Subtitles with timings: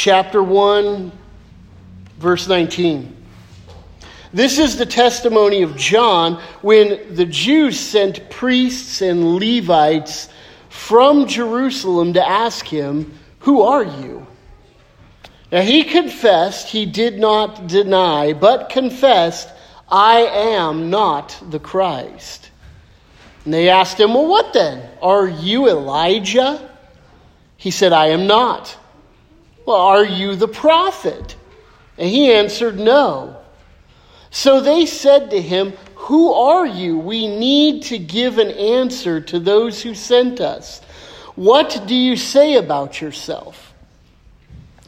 [0.00, 1.12] chapter 1,
[2.18, 3.14] verse 19.
[4.32, 10.30] This is the testimony of John when the Jews sent priests and Levites
[10.70, 14.26] from Jerusalem to ask him, Who are you?
[15.52, 19.50] Now he confessed, he did not deny, but confessed,
[19.86, 22.50] I am not the Christ.
[23.44, 24.88] And they asked him, Well, what then?
[25.02, 26.70] Are you Elijah?
[27.58, 28.78] He said, I am not.
[29.70, 31.36] Well, are you the prophet?
[31.96, 33.36] And he answered, No.
[34.32, 36.98] So they said to him, Who are you?
[36.98, 40.80] We need to give an answer to those who sent us.
[41.36, 43.72] What do you say about yourself?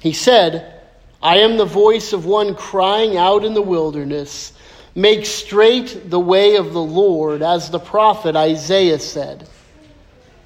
[0.00, 0.80] He said,
[1.22, 4.52] I am the voice of one crying out in the wilderness,
[4.96, 9.48] Make straight the way of the Lord, as the prophet Isaiah said.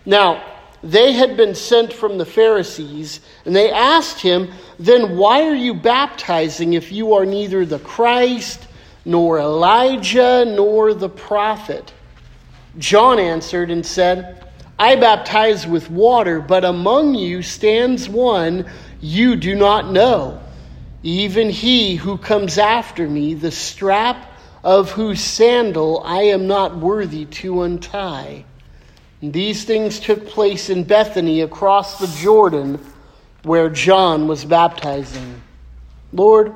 [0.04, 0.55] Now,
[0.90, 5.74] they had been sent from the Pharisees, and they asked him, Then why are you
[5.74, 8.66] baptizing if you are neither the Christ,
[9.04, 11.92] nor Elijah, nor the prophet?
[12.78, 14.44] John answered and said,
[14.78, 18.66] I baptize with water, but among you stands one
[19.00, 20.40] you do not know,
[21.02, 27.24] even he who comes after me, the strap of whose sandal I am not worthy
[27.24, 28.44] to untie.
[29.22, 32.78] These things took place in Bethany across the Jordan
[33.44, 35.40] where John was baptizing.
[36.12, 36.52] Lord,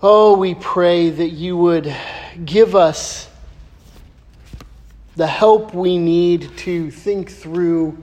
[0.00, 1.94] oh, we pray that you would
[2.44, 3.28] give us
[5.16, 7.96] the help we need to think through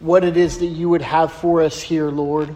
[0.00, 2.54] what it is that you would have for us here, Lord.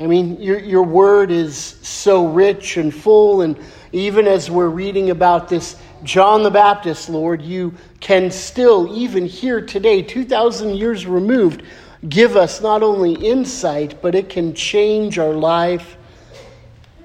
[0.00, 3.58] I mean, your, your word is so rich and full, and
[3.92, 9.60] even as we're reading about this John the Baptist, Lord, you can still, even here
[9.60, 11.62] today, 2,000 years removed,
[12.08, 15.96] give us not only insight, but it can change our life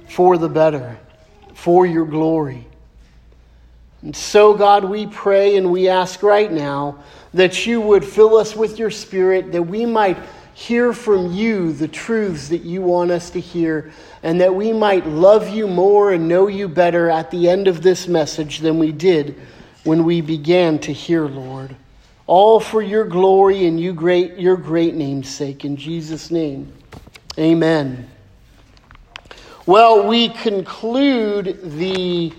[0.09, 1.00] for the better,
[1.53, 2.67] for your glory.
[4.02, 6.99] And so, God, we pray and we ask right now
[7.33, 10.17] that you would fill us with your Spirit, that we might
[10.59, 13.93] hear from you the truths that you want us to hear,
[14.23, 17.81] and that we might love you more and know you better at the end of
[17.81, 19.39] this message than we did
[19.86, 21.73] when we began to hear, Lord.
[22.27, 25.64] All for your glory and you great, your great name's sake.
[25.64, 26.73] In Jesus' name,
[27.37, 28.09] amen.
[29.65, 32.33] Well, we conclude the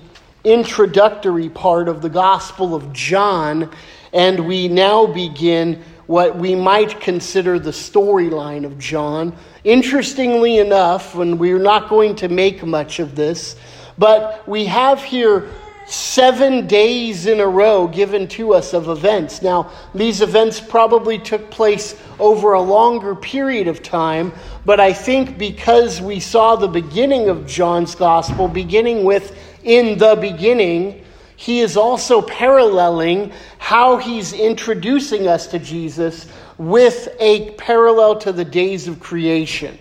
[0.45, 3.71] introductory part of the Gospel of John,
[4.13, 9.33] and we now begin what we might consider the storyline of John.
[9.63, 13.55] Interestingly enough, and we're not going to make much of this,
[13.97, 15.49] but we have here
[15.87, 19.41] seven days in a row given to us of events.
[19.41, 24.33] Now, these events probably took place over a longer period of time,
[24.65, 30.17] but I think because we saw the beginning of John's gospel, beginning with in the
[30.17, 31.05] beginning,
[31.41, 36.27] he is also paralleling how he's introducing us to Jesus
[36.59, 39.79] with a parallel to the days of creation.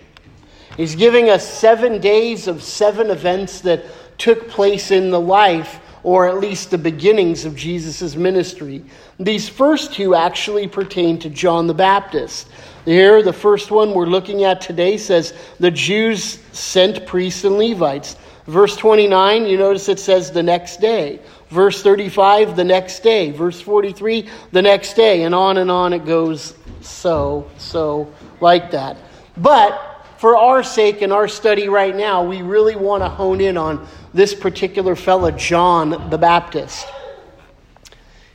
[0.78, 3.84] He's giving us seven days of seven events that
[4.16, 8.82] took place in the life, or at least the beginnings of Jesus' ministry.
[9.18, 12.48] These first two actually pertain to John the Baptist.
[12.86, 18.16] Here, the first one we're looking at today says the Jews sent priests and Levites.
[18.46, 21.20] Verse 29, you notice it says the next day.
[21.50, 23.32] Verse 35, the next day.
[23.32, 25.24] Verse 43, the next day.
[25.24, 28.96] And on and on it goes so, so, like that.
[29.36, 33.56] But for our sake and our study right now, we really want to hone in
[33.56, 36.86] on this particular fella, John the Baptist.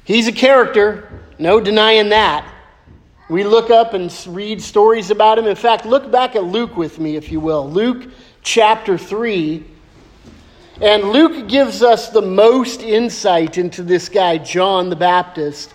[0.04, 2.52] He's a character, no denying that.
[3.30, 5.46] We look up and read stories about him.
[5.46, 7.70] In fact, look back at Luke with me, if you will.
[7.70, 8.12] Luke
[8.44, 9.64] chapter 3
[10.82, 15.74] and Luke gives us the most insight into this guy, John the Baptist,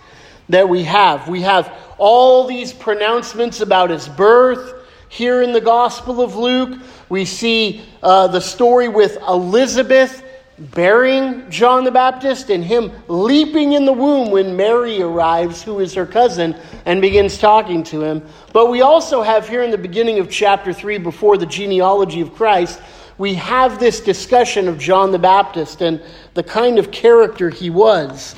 [0.50, 1.28] that we have.
[1.28, 4.74] We have all these pronouncements about his birth
[5.08, 6.78] here in the Gospel of Luke.
[7.08, 10.22] We see uh, the story with Elizabeth
[10.58, 15.94] bearing John the Baptist and him leaping in the womb when Mary arrives, who is
[15.94, 16.54] her cousin,
[16.84, 18.22] and begins talking to him.
[18.52, 22.34] But we also have here in the beginning of chapter 3, before the genealogy of
[22.34, 22.80] Christ,
[23.20, 26.02] we have this discussion of John the Baptist and
[26.32, 28.34] the kind of character he was.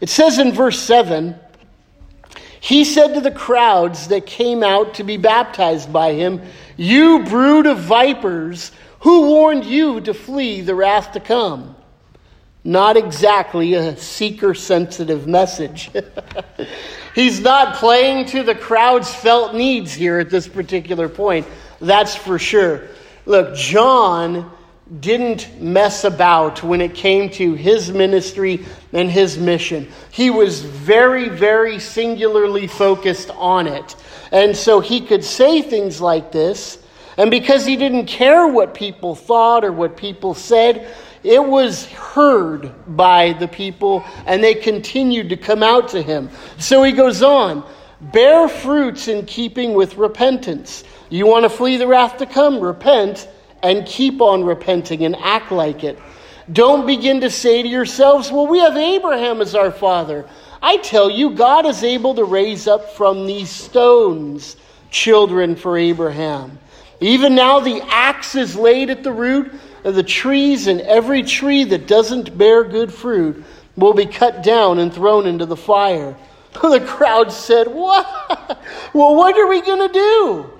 [0.00, 1.34] It says in verse 7
[2.60, 6.42] He said to the crowds that came out to be baptized by him,
[6.76, 11.74] You brood of vipers, who warned you to flee the wrath to come?
[12.62, 15.90] not exactly a seeker sensitive message.
[17.14, 21.46] He's not playing to the crowd's felt needs here at this particular point.
[21.80, 22.88] That's for sure.
[23.30, 24.50] Look, John
[24.98, 29.88] didn't mess about when it came to his ministry and his mission.
[30.10, 33.94] He was very, very singularly focused on it.
[34.32, 36.82] And so he could say things like this.
[37.18, 40.92] And because he didn't care what people thought or what people said,
[41.22, 46.30] it was heard by the people and they continued to come out to him.
[46.58, 47.64] So he goes on
[48.00, 50.84] bear fruits in keeping with repentance.
[51.10, 52.60] You want to flee the wrath to come?
[52.60, 53.28] Repent
[53.62, 55.98] and keep on repenting and act like it.
[56.50, 60.24] Don't begin to say to yourselves, Well, we have Abraham as our father.
[60.62, 64.56] I tell you, God is able to raise up from these stones
[64.90, 66.58] children for Abraham.
[67.00, 69.52] Even now, the axe is laid at the root
[69.84, 73.42] of the trees, and every tree that doesn't bear good fruit
[73.76, 76.16] will be cut down and thrown into the fire.
[76.52, 78.06] The crowd said, What?
[78.92, 80.59] Well, what are we going to do?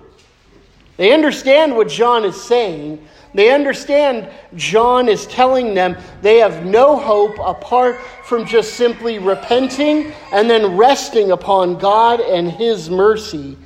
[1.00, 3.02] They understand what John is saying.
[3.32, 10.12] They understand John is telling them they have no hope apart from just simply repenting
[10.30, 13.56] and then resting upon God and His mercy.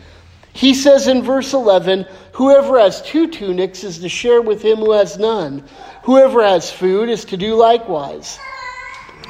[0.52, 4.92] He says in verse 11, Whoever has two tunics is to share with him who
[4.92, 5.64] has none.
[6.04, 8.38] Whoever has food is to do likewise.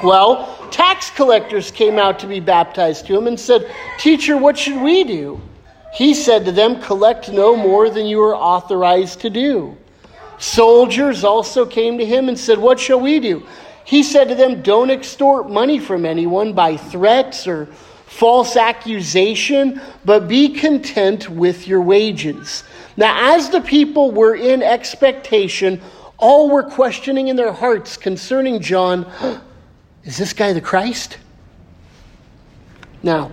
[0.03, 3.67] Well, tax collectors came out to be baptized to him and said,
[3.97, 5.41] Teacher, what should we do?
[5.95, 9.77] He said to them, Collect no more than you are authorized to do.
[10.37, 13.47] Soldiers also came to him and said, What shall we do?
[13.85, 17.67] He said to them, Don't extort money from anyone by threats or
[18.07, 22.65] false accusation, but be content with your wages.
[22.97, 25.81] Now, as the people were in expectation,
[26.17, 29.09] all were questioning in their hearts concerning John
[30.03, 31.19] is this guy the Christ?
[33.01, 33.31] Now,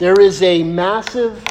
[0.00, 1.44] there is a massive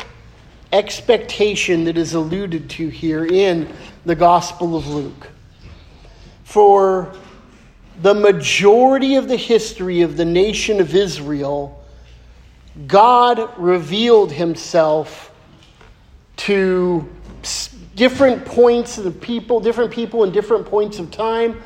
[0.74, 3.72] expectation that is alluded to here in
[4.06, 5.30] the Gospel of Luke.
[6.46, 7.14] For
[8.02, 11.80] the majority of the history of the nation of Israel,
[12.88, 15.32] God revealed himself
[16.38, 17.08] to
[17.94, 21.62] different points of the people, different people in different points of time,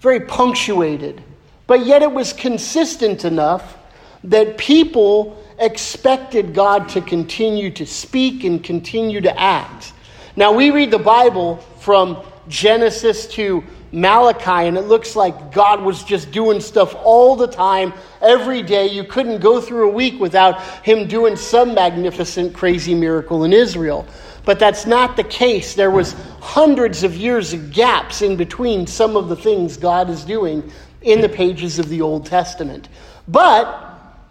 [0.00, 1.20] very punctuated.
[1.66, 3.76] But yet it was consistent enough
[4.22, 9.92] that people expected God to continue to speak and continue to act.
[10.36, 16.04] Now, we read the Bible from Genesis to Malachi, and it looks like God was
[16.04, 18.86] just doing stuff all the time, every day.
[18.86, 24.06] You couldn't go through a week without Him doing some magnificent, crazy miracle in Israel.
[24.44, 25.74] But that's not the case.
[25.74, 30.24] There was hundreds of years of gaps in between some of the things God is
[30.24, 30.70] doing
[31.02, 32.88] in the pages of the Old Testament.
[33.26, 33.87] But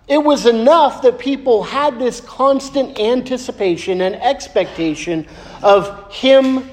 [0.08, 5.28] it was enough that people had this constant anticipation and expectation
[5.62, 6.70] of Him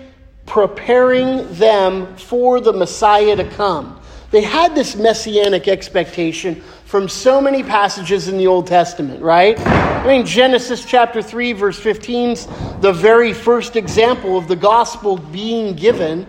[0.47, 4.01] preparing them for the Messiah to come.
[4.31, 9.59] They had this messianic expectation from so many passages in the Old Testament, right?
[9.59, 12.47] I mean, Genesis chapter 3, verse 15 is
[12.81, 16.27] the very first example of the gospel being given.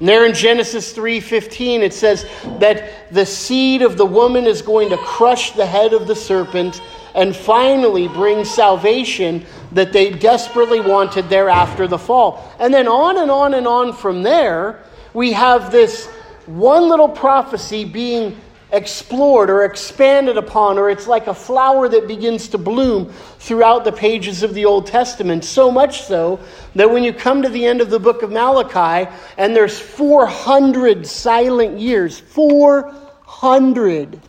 [0.00, 2.26] And there in Genesis 3:15 it says
[2.58, 6.80] that the seed of the woman is going to crush the head of the serpent
[7.14, 12.52] and finally bring salvation that they desperately wanted thereafter the fall.
[12.58, 14.80] And then on and on and on from there,
[15.12, 16.06] we have this
[16.46, 18.36] one little prophecy being
[18.74, 23.06] explored or expanded upon, or it's like a flower that begins to bloom
[23.38, 25.44] throughout the pages of the Old Testament.
[25.44, 26.40] So much so
[26.74, 31.06] that when you come to the end of the book of Malachi, and there's 400
[31.06, 34.20] silent years, 400.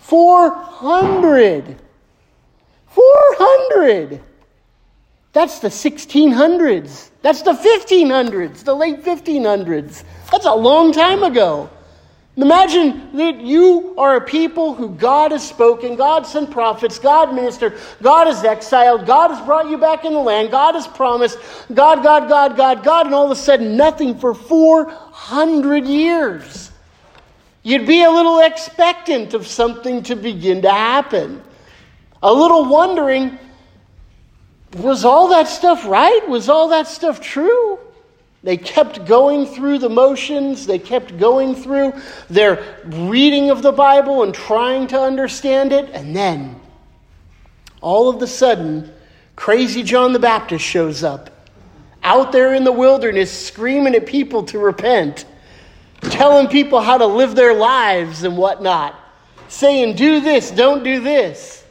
[0.00, 1.76] 400.
[2.88, 4.20] 400.
[5.32, 7.10] That's the 1600s.
[7.22, 10.02] That's the 1500s, the late 1500s.
[10.32, 11.70] That's a long time ago.
[12.42, 17.76] Imagine that you are a people who God has spoken, God sent prophets, God ministered,
[18.00, 21.38] God has exiled, God has brought you back in the land, God has promised,
[21.74, 26.70] God, God, God, God, God, and all of a sudden nothing for 400 years.
[27.62, 31.42] You'd be a little expectant of something to begin to happen.
[32.22, 33.38] A little wondering,
[34.78, 36.26] was all that stuff right?
[36.26, 37.78] Was all that stuff true?
[38.42, 40.66] They kept going through the motions.
[40.66, 41.92] They kept going through
[42.28, 45.90] their reading of the Bible and trying to understand it.
[45.90, 46.58] And then,
[47.80, 48.92] all of a sudden,
[49.36, 51.30] crazy John the Baptist shows up
[52.02, 55.26] out there in the wilderness screaming at people to repent.
[56.02, 58.94] telling people how to live their lives and whatnot,
[59.48, 61.64] saying, do this, don't do this,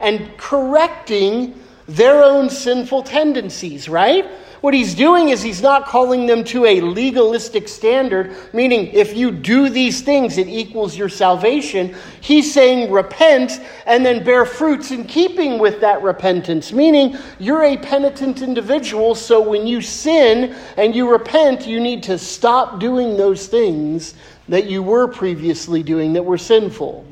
[0.00, 1.54] and correcting
[1.86, 4.28] their own sinful tendencies, right?
[4.60, 9.30] What he's doing is he's not calling them to a legalistic standard, meaning if you
[9.30, 11.94] do these things, it equals your salvation.
[12.20, 17.76] He's saying repent and then bear fruits in keeping with that repentance, meaning you're a
[17.76, 23.46] penitent individual, so when you sin and you repent, you need to stop doing those
[23.48, 24.14] things
[24.48, 27.04] that you were previously doing that were sinful.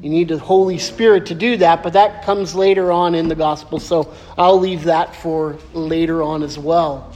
[0.00, 3.34] You need the Holy Spirit to do that, but that comes later on in the
[3.34, 7.12] gospel, so I'll leave that for later on as well.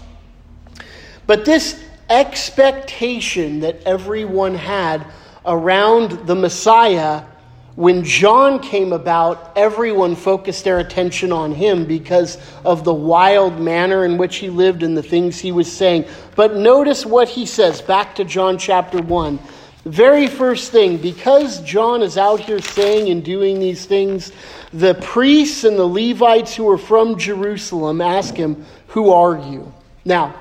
[1.28, 5.06] But this expectation that everyone had
[5.46, 7.22] around the Messiah,
[7.76, 14.04] when John came about, everyone focused their attention on him because of the wild manner
[14.04, 16.04] in which he lived and the things he was saying.
[16.34, 19.38] But notice what he says, back to John chapter 1.
[19.84, 24.30] The very first thing, because John is out here saying and doing these things,
[24.72, 29.72] the priests and the Levites who are from Jerusalem ask him, Who are you?
[30.04, 30.36] Now,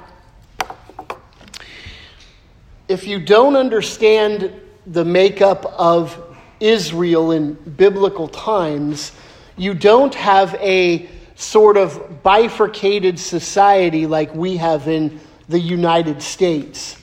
[2.88, 4.54] if you don't understand
[4.86, 9.12] the makeup of Israel in biblical times,
[9.58, 15.20] you don't have a sort of bifurcated society like we have in
[15.50, 17.01] the United States.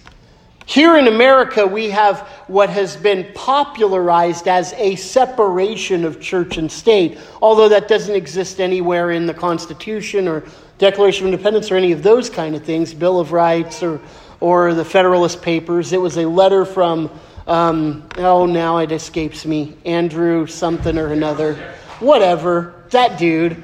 [0.68, 6.70] Here in America, we have what has been popularized as a separation of church and
[6.70, 10.44] state, although that doesn't exist anywhere in the Constitution or
[10.76, 13.98] Declaration of Independence or any of those kind of things, Bill of Rights or,
[14.40, 15.94] or the Federalist Papers.
[15.94, 17.10] It was a letter from,
[17.46, 21.54] um, oh, now it escapes me, Andrew something or another.
[21.98, 23.62] Whatever, that dude.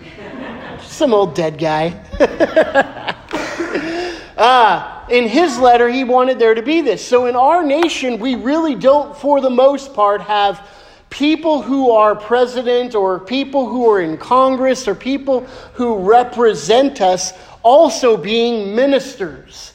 [0.80, 2.02] Some old dead guy.
[4.38, 7.06] ah in his letter, he wanted there to be this.
[7.06, 10.66] So in our nation, we really don't, for the most part, have
[11.11, 15.40] people who are president or people who are in Congress or people
[15.75, 17.32] who represent us
[17.62, 19.73] also being ministers.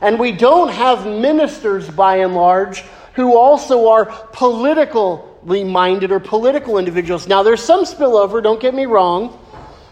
[0.00, 2.82] And we don't have ministers by and large
[3.14, 7.28] who also are politically minded or political individuals.
[7.28, 9.38] Now, there's some spillover, don't get me wrong,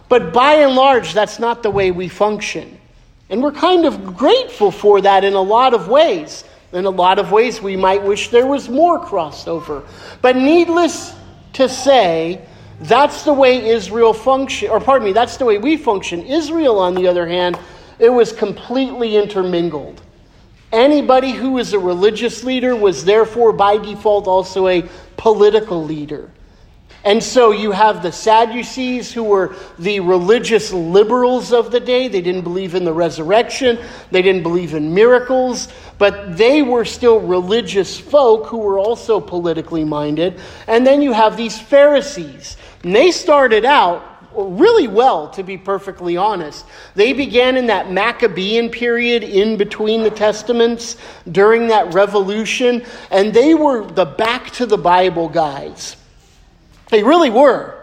[0.09, 2.78] but by and large, that's not the way we function.
[3.31, 6.45] And we're kind of grateful for that in a lot of ways.
[6.73, 9.87] In a lot of ways, we might wish there was more crossover.
[10.23, 11.15] But needless
[11.55, 12.43] to say,
[12.81, 16.23] that's the way Israel function, or pardon me, that's the way we function.
[16.23, 17.59] Israel, on the other hand,
[17.99, 20.01] it was completely intermingled.
[20.71, 26.31] Anybody who was a religious leader was therefore by default also a political leader.
[27.09, 32.07] And so you have the Sadducees, who were the religious liberals of the day.
[32.07, 33.79] They didn't believe in the resurrection,
[34.11, 39.85] they didn't believe in miracles, but they were still religious folk who were also politically
[39.85, 40.39] minded.
[40.67, 42.59] And then you have these Pharisees.
[42.85, 44.05] And they started out
[44.37, 46.67] really well, to be perfectly honest.
[46.95, 50.99] They began in that Maccabean period in between the Testaments
[51.33, 55.97] during that revolution, and they were the back to the Bible guys.
[56.91, 57.79] They really were.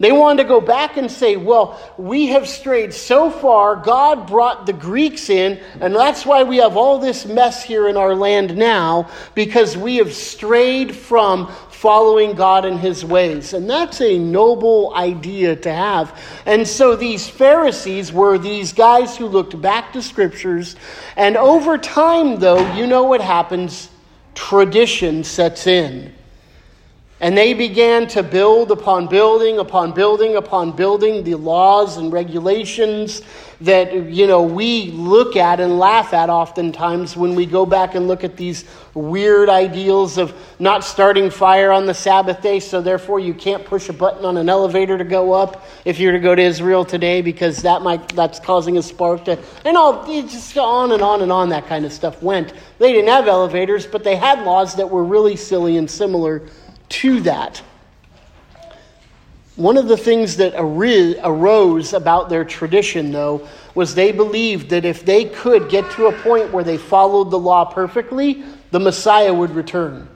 [0.00, 4.64] They wanted to go back and say, well, we have strayed so far, God brought
[4.64, 8.56] the Greeks in, and that's why we have all this mess here in our land
[8.56, 13.54] now, because we have strayed from following God and His ways.
[13.54, 16.16] And that's a noble idea to have.
[16.46, 20.76] And so these Pharisees were these guys who looked back to scriptures,
[21.16, 23.90] and over time, though, you know what happens?
[24.36, 26.14] Tradition sets in.
[27.20, 33.22] And they began to build upon building upon building upon building the laws and regulations
[33.60, 38.06] that you know we look at and laugh at oftentimes when we go back and
[38.06, 43.18] look at these weird ideals of not starting fire on the Sabbath day, so therefore
[43.18, 46.36] you can't push a button on an elevator to go up if you're to go
[46.36, 50.92] to Israel today because that might that's causing a spark to and all just on
[50.92, 52.52] and on and on that kind of stuff went.
[52.78, 56.42] They didn't have elevators, but they had laws that were really silly and similar
[56.90, 57.62] to that.
[59.56, 65.04] One of the things that arose about their tradition, though, was they believed that if
[65.04, 69.50] they could get to a point where they followed the law perfectly, the Messiah would
[69.50, 70.08] return.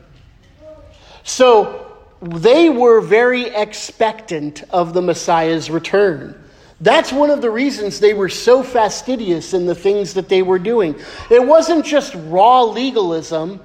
[1.24, 6.38] So they were very expectant of the Messiah's return.
[6.80, 10.58] That's one of the reasons they were so fastidious in the things that they were
[10.58, 10.94] doing.
[11.30, 13.60] It wasn't just raw legalism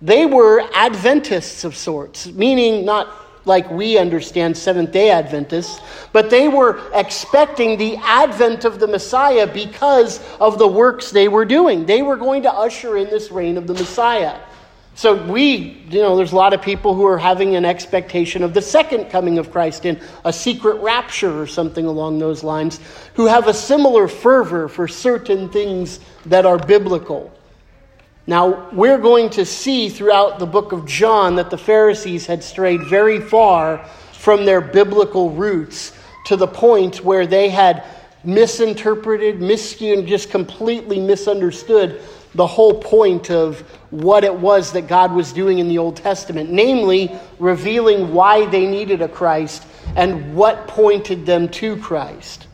[0.00, 3.08] they were Adventists of sorts, meaning not
[3.44, 5.80] like we understand Seventh day Adventists,
[6.12, 11.44] but they were expecting the advent of the Messiah because of the works they were
[11.44, 11.86] doing.
[11.86, 14.38] They were going to usher in this reign of the Messiah.
[14.94, 18.52] So we, you know, there's a lot of people who are having an expectation of
[18.52, 22.80] the second coming of Christ in a secret rapture or something along those lines,
[23.14, 27.32] who have a similar fervor for certain things that are biblical.
[28.28, 32.82] Now, we're going to see throughout the book of John that the Pharisees had strayed
[32.82, 33.78] very far
[34.12, 35.94] from their biblical roots
[36.26, 37.84] to the point where they had
[38.24, 42.02] misinterpreted, miscued, just completely misunderstood
[42.34, 46.50] the whole point of what it was that God was doing in the Old Testament,
[46.50, 49.66] namely revealing why they needed a Christ
[49.96, 52.46] and what pointed them to Christ.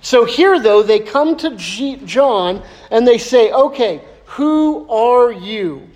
[0.00, 5.88] So here, though, they come to John and they say, okay, who are you?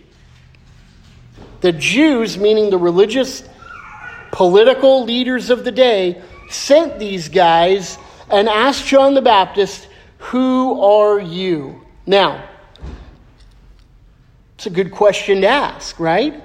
[1.61, 3.45] The Jews, meaning the religious,
[4.33, 7.97] political leaders of the day, sent these guys
[8.29, 9.87] and asked John the Baptist,
[10.19, 11.81] Who are you?
[12.07, 12.49] Now,
[14.57, 16.43] it's a good question to ask, right?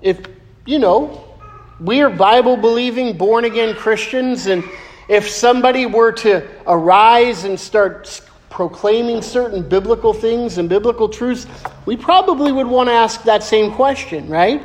[0.00, 0.18] If,
[0.64, 1.36] you know,
[1.78, 4.64] we are Bible believing, born again Christians, and
[5.08, 11.46] if somebody were to arise and start proclaiming certain biblical things and biblical truths,
[11.84, 14.62] we probably would want to ask that same question, right?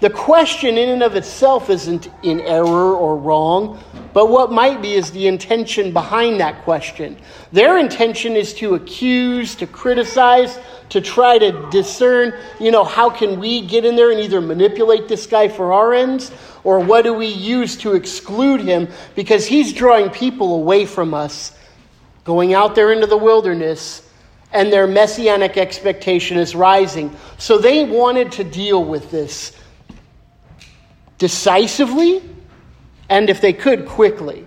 [0.00, 4.92] The question, in and of itself, isn't in error or wrong, but what might be
[4.92, 7.16] is the intention behind that question.
[7.50, 10.58] Their intention is to accuse, to criticize,
[10.90, 15.08] to try to discern, you know, how can we get in there and either manipulate
[15.08, 16.30] this guy for our ends,
[16.62, 21.52] or what do we use to exclude him because he's drawing people away from us,
[22.26, 24.02] going out there into the wilderness
[24.52, 27.16] and their messianic expectation is rising.
[27.38, 29.56] So they wanted to deal with this
[31.18, 32.20] decisively
[33.08, 34.44] and, if they could, quickly.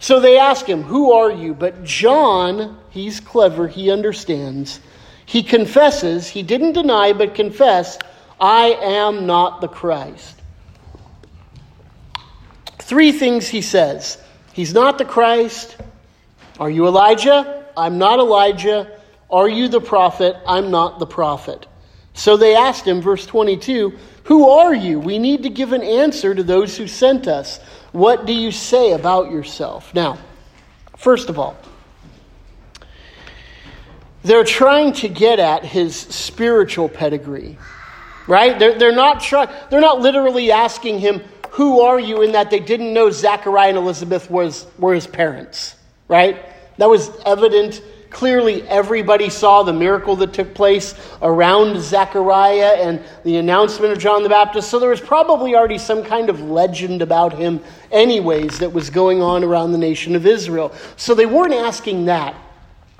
[0.00, 1.54] So they ask him, Who are you?
[1.54, 4.80] But John, he's clever, he understands.
[5.26, 8.02] He confesses, he didn't deny, but confessed,
[8.40, 10.40] I am not the Christ.
[12.80, 14.18] Three things he says
[14.52, 15.76] He's not the Christ.
[16.60, 17.64] Are you Elijah?
[17.76, 19.00] I'm not Elijah.
[19.30, 20.36] Are you the prophet?
[20.46, 21.66] I'm not the prophet.
[22.14, 25.00] So they asked him, verse 22, who are you?
[25.00, 27.58] We need to give an answer to those who sent us.
[27.92, 29.94] What do you say about yourself?
[29.94, 30.18] Now,
[30.96, 31.56] first of all,
[34.22, 37.56] they're trying to get at his spiritual pedigree,
[38.26, 38.58] right?
[38.58, 42.22] They're, they're, not try, they're not literally asking him, Who are you?
[42.22, 45.74] in that they didn't know Zachariah and Elizabeth was, were his parents,
[46.06, 46.44] right?
[46.80, 53.36] That was evident Clearly, everybody saw the miracle that took place around Zechariah and the
[53.36, 54.68] announcement of John the Baptist.
[54.68, 57.60] So there was probably already some kind of legend about him,
[57.92, 60.74] anyways, that was going on around the nation of Israel.
[60.96, 62.34] So they weren't asking that.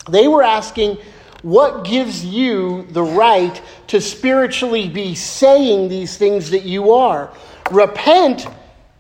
[0.08, 0.98] They were asking,
[1.42, 7.32] what gives you the right to spiritually be saying these things that you are?
[7.72, 8.46] Repent,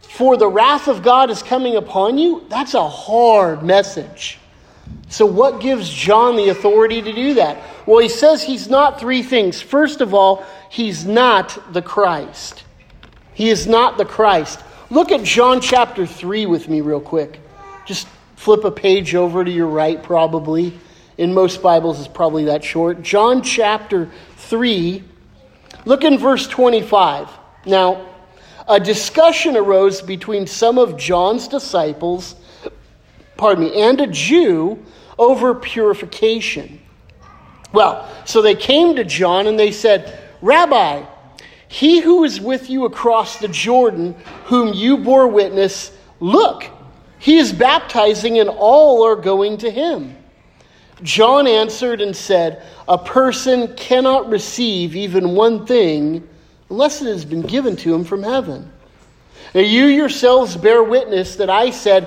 [0.00, 2.44] for the wrath of God is coming upon you.
[2.48, 4.39] That's a hard message.
[5.08, 7.58] So, what gives John the authority to do that?
[7.86, 9.60] Well, he says he's not three things.
[9.60, 12.64] First of all, he's not the Christ.
[13.34, 14.60] He is not the Christ.
[14.90, 17.40] Look at John chapter 3 with me, real quick.
[17.86, 20.78] Just flip a page over to your right, probably.
[21.18, 23.02] In most Bibles, it's probably that short.
[23.02, 25.04] John chapter 3,
[25.84, 27.28] look in verse 25.
[27.66, 28.06] Now,
[28.68, 32.36] a discussion arose between some of John's disciples,
[33.40, 34.78] pardon me, and a Jew
[35.18, 36.78] over purification.
[37.72, 41.04] Well, so they came to John and they said, Rabbi,
[41.66, 46.66] he who is with you across the Jordan, whom you bore witness, look,
[47.18, 50.16] he is baptizing and all are going to him.
[51.02, 56.28] John answered and said, A person cannot receive even one thing
[56.68, 58.70] unless it has been given to him from heaven.
[59.54, 62.06] Now you yourselves bear witness that I said,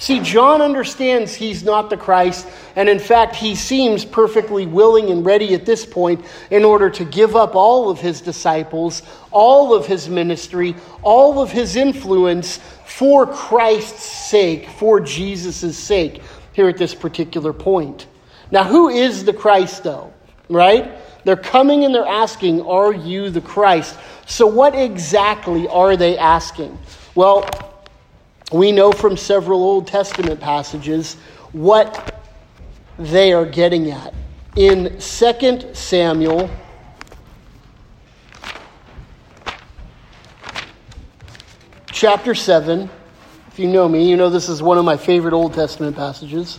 [0.00, 5.26] See, John understands he's not the Christ, and in fact, he seems perfectly willing and
[5.26, 9.84] ready at this point in order to give up all of his disciples, all of
[9.84, 16.22] his ministry, all of his influence for Christ's sake, for Jesus' sake,
[16.54, 18.06] here at this particular point.
[18.50, 20.14] Now, who is the Christ, though?
[20.48, 20.92] Right?
[21.24, 23.98] They're coming and they're asking, Are you the Christ?
[24.24, 26.78] So, what exactly are they asking?
[27.14, 27.46] Well,
[28.50, 31.14] we know from several Old Testament passages
[31.52, 32.20] what
[32.98, 34.12] they are getting at.
[34.56, 36.50] In 2 Samuel,
[41.92, 42.90] chapter 7,
[43.48, 46.58] if you know me, you know this is one of my favorite Old Testament passages.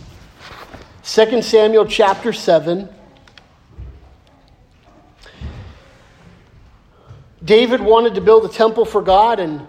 [1.04, 2.88] 2 Samuel chapter 7.
[7.44, 9.66] David wanted to build a temple for God, and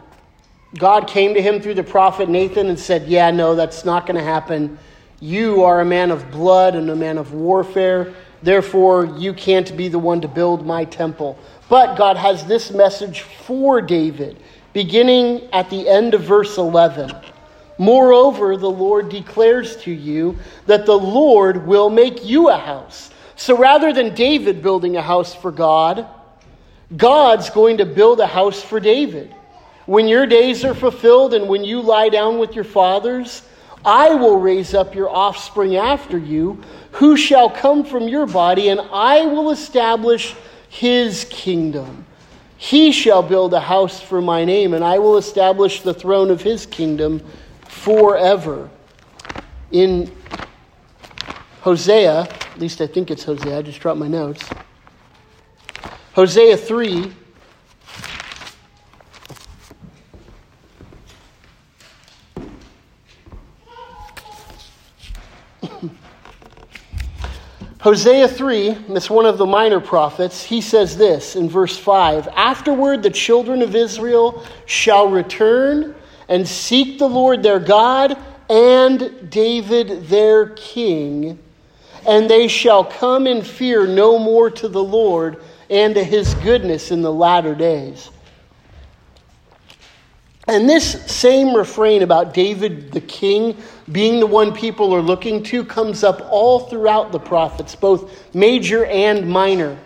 [0.77, 4.17] God came to him through the prophet Nathan and said, Yeah, no, that's not going
[4.17, 4.77] to happen.
[5.19, 8.13] You are a man of blood and a man of warfare.
[8.41, 11.37] Therefore, you can't be the one to build my temple.
[11.69, 14.37] But God has this message for David,
[14.73, 17.15] beginning at the end of verse 11.
[17.77, 23.11] Moreover, the Lord declares to you that the Lord will make you a house.
[23.35, 26.05] So rather than David building a house for God,
[26.95, 29.33] God's going to build a house for David.
[29.85, 33.43] When your days are fulfilled and when you lie down with your fathers,
[33.85, 38.79] I will raise up your offspring after you, who shall come from your body, and
[38.79, 40.35] I will establish
[40.69, 42.05] his kingdom.
[42.55, 46.41] He shall build a house for my name, and I will establish the throne of
[46.41, 47.21] his kingdom
[47.67, 48.69] forever.
[49.71, 50.09] In
[51.61, 54.47] Hosea, at least I think it's Hosea, I just dropped my notes.
[56.13, 57.11] Hosea 3.
[67.83, 73.03] Hosea 3, that's one of the minor prophets, he says this in verse 5 Afterward,
[73.03, 75.93] the children of Israel shall return
[76.29, 78.17] and seek the Lord their God
[78.49, 81.37] and David their king,
[82.07, 86.89] and they shall come in fear no more to the Lord and to his goodness
[86.89, 88.09] in the latter days.
[90.47, 93.57] And this same refrain about David the king
[93.91, 98.85] being the one people are looking to comes up all throughout the prophets, both major
[98.85, 99.77] and minor.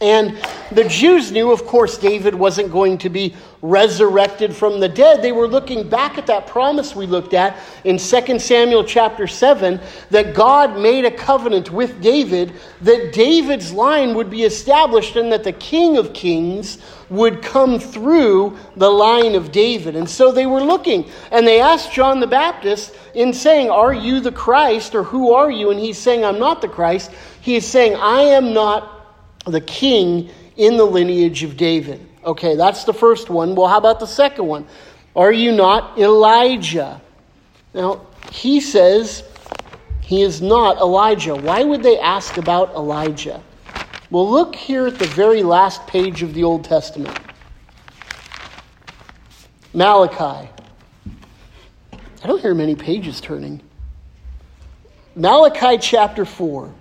[0.00, 0.38] And
[0.72, 5.22] the Jews knew, of course, David wasn't going to be resurrected from the dead.
[5.22, 9.80] They were looking back at that promise we looked at in 2 Samuel chapter 7
[10.10, 15.44] that God made a covenant with David that David's line would be established and that
[15.44, 16.78] the King of Kings
[17.10, 19.94] would come through the line of David.
[19.94, 24.20] And so they were looking and they asked John the Baptist in saying, Are you
[24.20, 25.70] the Christ or who are you?
[25.70, 27.10] And he's saying, I'm not the Christ.
[27.42, 28.96] He is saying, I am not
[29.46, 32.06] the king in the lineage of David.
[32.24, 33.54] Okay, that's the first one.
[33.54, 34.66] Well, how about the second one?
[35.16, 37.00] Are you not Elijah?
[37.72, 39.24] Now, he says
[40.02, 41.34] he is not Elijah.
[41.34, 43.42] Why would they ask about Elijah?
[44.10, 47.16] Well, look here at the very last page of the Old Testament
[49.72, 50.50] Malachi.
[52.22, 53.62] I don't hear many pages turning.
[55.14, 56.74] Malachi chapter 4.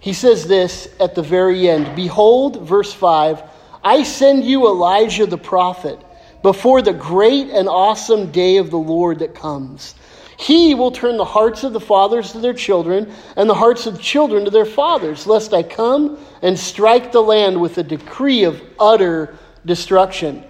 [0.00, 3.47] He says this at the very end Behold, verse 5
[3.88, 5.98] I send you Elijah the prophet
[6.42, 9.94] before the great and awesome day of the Lord that comes.
[10.38, 13.96] He will turn the hearts of the fathers to their children, and the hearts of
[13.96, 18.44] the children to their fathers, lest I come and strike the land with a decree
[18.44, 20.44] of utter destruction.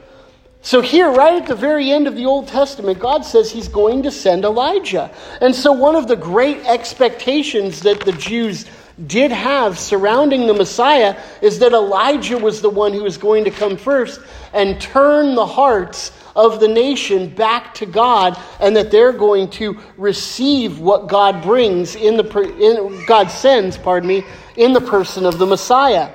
[0.61, 4.03] So, here, right at the very end of the Old Testament, God says He's going
[4.03, 5.13] to send Elijah.
[5.41, 8.67] And so, one of the great expectations that the Jews
[9.07, 13.51] did have surrounding the Messiah is that Elijah was the one who was going to
[13.51, 14.21] come first
[14.53, 19.79] and turn the hearts of the nation back to God, and that they're going to
[19.97, 22.25] receive what God brings in the
[22.61, 24.25] in, God sends, pardon me,
[24.57, 26.11] in the person of the Messiah.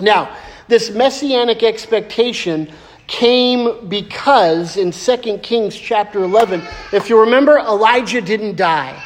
[0.00, 0.34] Now,
[0.68, 2.72] this messianic expectation
[3.06, 9.02] came because in 2 Kings chapter 11, if you remember, Elijah didn't die.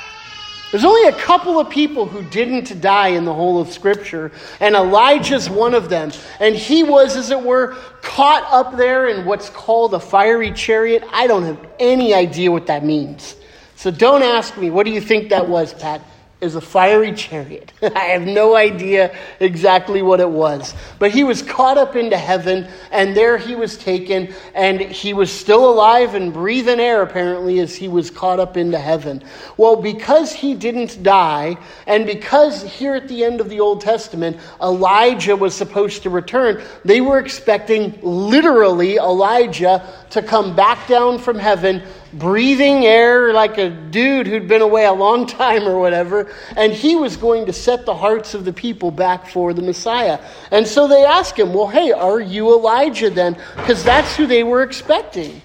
[0.73, 4.75] There's only a couple of people who didn't die in the whole of Scripture, and
[4.75, 6.11] Elijah's one of them.
[6.41, 11.05] And he was, as it were, caught up there in what's called a fiery chariot.
[11.13, 13.37] I don't have any idea what that means.
[13.77, 16.03] So don't ask me, what do you think that was, Pat?
[16.47, 17.73] Is a fiery chariot.
[17.83, 20.75] I have no idea exactly what it was.
[20.99, 25.31] But he was caught up into heaven, and there he was taken, and he was
[25.31, 29.23] still alive and breathing air, apparently, as he was caught up into heaven.
[29.59, 34.39] Well, because he didn't die, and because here at the end of the Old Testament,
[34.63, 41.39] Elijah was supposed to return, they were expecting literally Elijah to come back down from
[41.39, 46.73] heaven breathing air like a dude who'd been away a long time or whatever, and
[46.73, 50.19] he was going to set the hearts of the people back for the Messiah.
[50.51, 53.37] And so they ask him, Well, hey, are you Elijah then?
[53.57, 55.41] Because that's who they were expecting.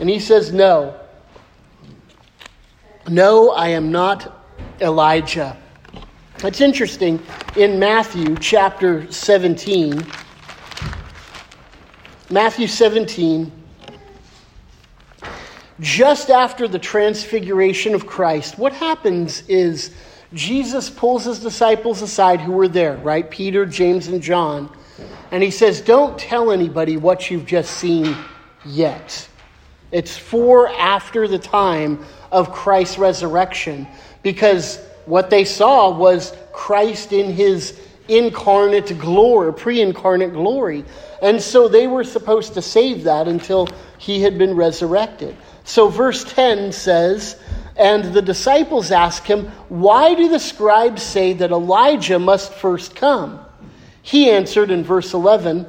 [0.00, 0.98] And he says, No,
[3.08, 4.46] No, I am not
[4.80, 5.56] Elijah.
[6.44, 7.22] It's interesting
[7.54, 10.04] in Matthew chapter 17.
[12.30, 13.52] Matthew 17,
[15.80, 19.92] just after the transfiguration of Christ, what happens is
[20.34, 23.30] Jesus pulls his disciples aside who were there, right?
[23.30, 24.74] Peter, James, and John.
[25.30, 28.16] And he says, Don't tell anybody what you've just seen
[28.64, 29.28] yet.
[29.90, 33.86] It's for after the time of Christ's resurrection
[34.22, 40.84] because what they saw was Christ in his incarnate glory, pre incarnate glory.
[41.22, 45.36] And so they were supposed to save that until he had been resurrected.
[45.64, 47.40] So verse 10 says,
[47.76, 53.40] And the disciples ask him, Why do the scribes say that Elijah must first come?
[54.02, 55.66] He answered in verse 11,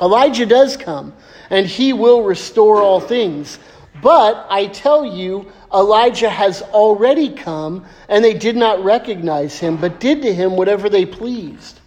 [0.00, 1.12] Elijah does come,
[1.50, 3.58] and he will restore all things.
[4.02, 10.00] But I tell you, Elijah has already come, and they did not recognize him, but
[10.00, 11.80] did to him whatever they pleased.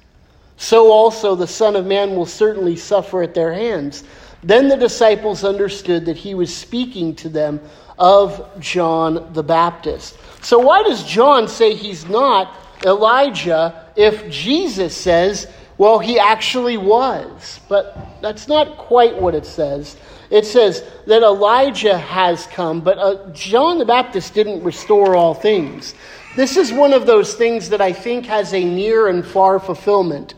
[0.57, 4.03] So also the Son of Man will certainly suffer at their hands.
[4.43, 7.59] Then the disciples understood that he was speaking to them
[7.97, 10.17] of John the Baptist.
[10.41, 17.59] So, why does John say he's not Elijah if Jesus says, well, he actually was?
[17.69, 19.95] But that's not quite what it says.
[20.29, 25.93] It says that Elijah has come, but uh, John the Baptist didn't restore all things.
[26.35, 30.33] This is one of those things that I think has a near and far fulfillment.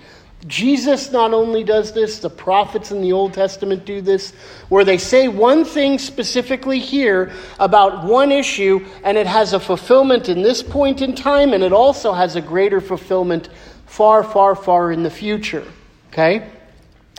[0.48, 4.32] Jesus not only does this, the prophets in the Old Testament do this,
[4.70, 10.30] where they say one thing specifically here about one issue, and it has a fulfillment
[10.30, 13.50] in this point in time, and it also has a greater fulfillment
[13.88, 15.66] far, far, far in the future.
[16.10, 16.48] Okay?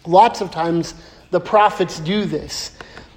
[0.06, 0.94] Lots of times
[1.36, 2.72] the prophets do this.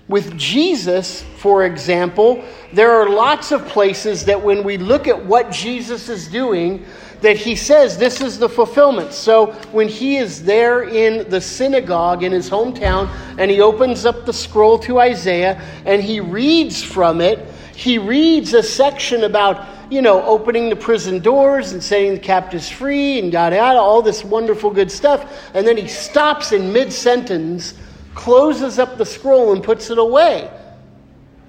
[0.10, 5.54] With Jesus, for example, there are lots of places that when we look at what
[5.54, 6.84] Jesus is doing,
[7.22, 9.14] that he says this is the fulfillment.
[9.14, 14.26] So when he is there in the synagogue in his hometown and he opens up
[14.26, 17.40] the scroll to Isaiah and he reads from it,
[17.74, 22.68] he reads a section about, you know, opening the prison doors and setting the captives
[22.68, 25.50] free and yada yada, all this wonderful good stuff.
[25.54, 27.76] And then he stops in mid sentence,
[28.20, 30.52] closes up the scroll, and puts it away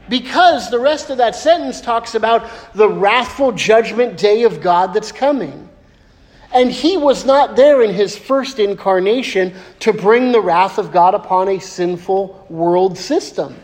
[0.08, 5.12] because the rest of that sentence talks about the wrathful judgment day of God that's
[5.12, 5.68] coming.
[6.52, 11.14] And he was not there in his first incarnation to bring the wrath of God
[11.14, 13.54] upon a sinful world system.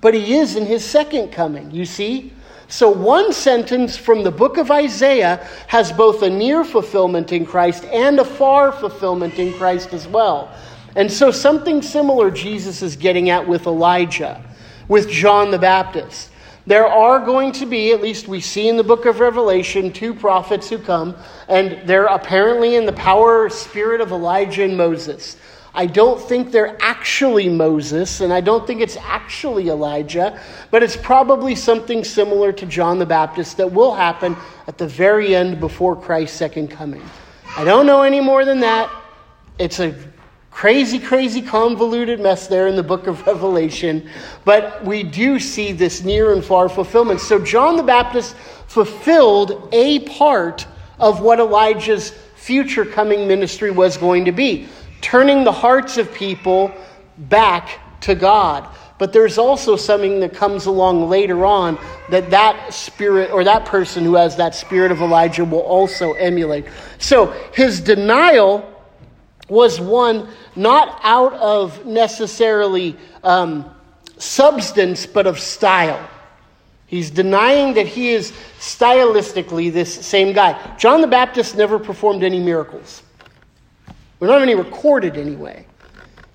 [0.00, 2.32] But he is in his second coming, you see?
[2.66, 7.84] So, one sentence from the book of Isaiah has both a near fulfillment in Christ
[7.84, 10.50] and a far fulfillment in Christ as well.
[10.94, 14.44] And so, something similar Jesus is getting at with Elijah
[14.88, 16.30] with John the Baptist.
[16.66, 20.14] There are going to be, at least we see in the book of Revelation, two
[20.14, 21.16] prophets who come,
[21.48, 25.36] and they're apparently in the power spirit of Elijah and Moses.
[25.74, 30.38] I don't think they're actually Moses, and I don't think it's actually Elijah,
[30.70, 34.36] but it's probably something similar to John the Baptist that will happen
[34.68, 37.02] at the very end before Christ's second coming.
[37.56, 38.90] I don't know any more than that.
[39.58, 39.94] It's a
[40.52, 44.08] crazy, crazy convoluted mess there in the book of Revelation,
[44.44, 47.20] but we do see this near and far fulfillment.
[47.20, 48.36] So John the Baptist
[48.68, 50.66] fulfilled a part
[51.00, 54.68] of what Elijah's future coming ministry was going to be,
[55.00, 56.72] turning the hearts of people
[57.18, 58.68] back to God.
[58.98, 61.76] But there's also something that comes along later on
[62.10, 66.66] that that spirit or that person who has that spirit of Elijah will also emulate.
[66.98, 68.71] So his denial
[69.48, 73.68] was one not out of necessarily um,
[74.18, 76.08] substance, but of style.
[76.86, 80.76] He's denying that he is stylistically this same guy.
[80.76, 83.02] John the Baptist never performed any miracles.
[84.20, 85.66] We're not any recorded anyway.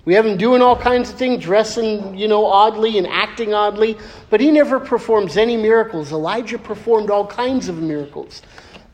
[0.04, 3.96] We have him doing all kinds of things, dressing, you know, oddly and acting oddly,
[4.30, 6.12] but he never performs any miracles.
[6.12, 8.42] Elijah performed all kinds of miracles.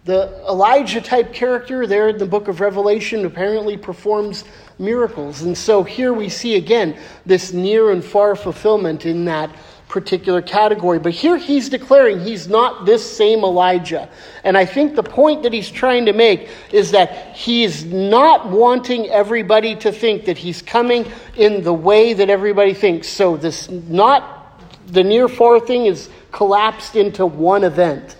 [0.04, 4.44] The Elijah type character there in the book of Revelation apparently performs
[4.78, 5.40] miracles.
[5.40, 9.48] And so here we see again this near and far fulfillment in that
[9.88, 10.98] particular category.
[10.98, 14.10] But here he's declaring he's not this same Elijah.
[14.42, 19.08] And I think the point that he's trying to make is that he's not wanting
[19.08, 23.08] everybody to think that he's coming in the way that everybody thinks.
[23.08, 28.16] So this not the near far thing is collapsed into one event.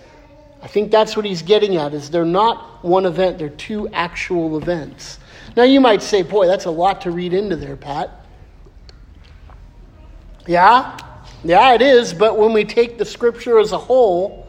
[0.65, 4.57] I think that's what he's getting at is they're not one event, they're two actual
[4.57, 5.19] events.
[5.55, 8.25] Now you might say, boy, that's a lot to read into there, Pat.
[10.47, 10.97] Yeah,
[11.43, 14.47] yeah, it is, but when we take the scripture as a whole,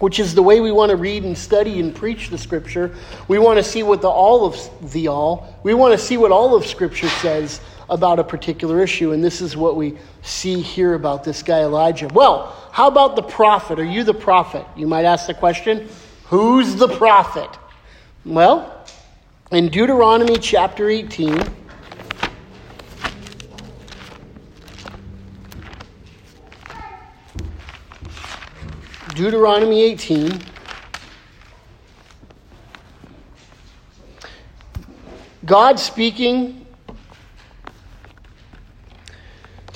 [0.00, 2.94] which is the way we want to read and study and preach the scripture.
[3.26, 6.30] We want to see what the all of the all, we want to see what
[6.30, 9.12] all of scripture says about a particular issue.
[9.12, 12.08] And this is what we see here about this guy Elijah.
[12.08, 13.78] Well, how about the prophet?
[13.78, 14.66] Are you the prophet?
[14.76, 15.88] You might ask the question
[16.24, 17.50] who's the prophet?
[18.24, 18.84] Well,
[19.52, 21.40] in Deuteronomy chapter 18,
[29.14, 30.42] Deuteronomy 18.
[35.46, 36.65] God speaking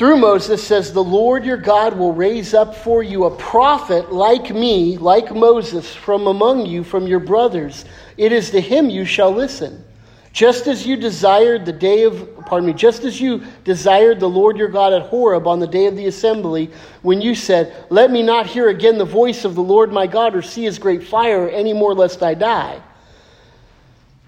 [0.00, 4.48] through Moses says, The Lord your God will raise up for you a prophet like
[4.48, 7.84] me, like Moses, from among you, from your brothers.
[8.16, 9.84] It is to him you shall listen.
[10.32, 14.56] Just as you desired the day of, pardon me, just as you desired the Lord
[14.56, 16.70] your God at Horeb on the day of the assembly,
[17.02, 20.34] when you said, Let me not hear again the voice of the Lord my God
[20.34, 22.80] or see his great fire any more lest I die.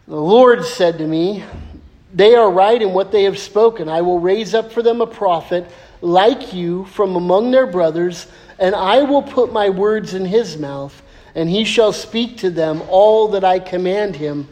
[0.07, 1.45] The Lord said to me,
[2.13, 3.89] They are right in what they have spoken.
[3.89, 5.71] I will raise up for them a prophet
[6.03, 8.27] like you from among their brothers,
[8.59, 11.01] and I will put my words in his mouth,
[11.35, 14.47] and he shall speak to them all that I command him.